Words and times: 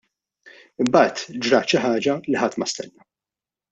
Imbagħad 0.85 1.37
ġrat 1.45 1.69
xi 1.77 1.85
ħaġa 1.85 2.19
li 2.31 2.43
ħadd 2.45 2.61
ma 2.61 2.73
stenna. 2.75 3.11